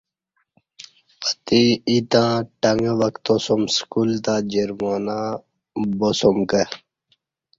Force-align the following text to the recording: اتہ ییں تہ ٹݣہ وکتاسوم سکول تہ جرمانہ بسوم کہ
اتہ 1.27 1.57
ییں 1.87 2.03
تہ 2.11 2.23
ٹݣہ 2.61 2.93
وکتاسوم 2.99 3.61
سکول 3.75 4.09
تہ 4.23 4.33
جرمانہ 4.51 5.17
بسوم 5.99 6.37
کہ 6.49 6.63